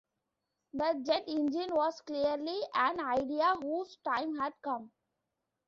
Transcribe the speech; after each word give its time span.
The 0.73 0.99
jet 1.05 1.25
engine 1.27 1.75
was 1.75 2.01
clearly 2.01 2.59
an 2.73 2.99
idea 3.01 3.53
whose 3.61 3.97
time 4.03 4.35
had 4.35 4.53
come. 4.63 4.91